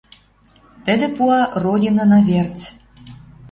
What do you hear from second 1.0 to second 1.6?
пуа